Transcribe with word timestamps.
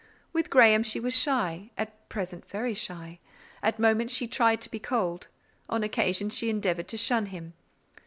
With 0.33 0.49
Graham 0.49 0.81
she 0.81 0.99
was 0.99 1.15
shy, 1.15 1.69
at 1.77 2.09
present 2.09 2.49
very 2.49 2.73
shy; 2.73 3.19
at 3.61 3.77
moments 3.77 4.11
she 4.15 4.25
tried 4.25 4.59
to 4.61 4.71
be 4.71 4.79
cold; 4.79 5.27
on 5.69 5.83
occasion 5.83 6.31
she 6.31 6.49
endeavoured 6.49 6.87
to 6.87 6.97
shun 6.97 7.27
him. 7.27 7.53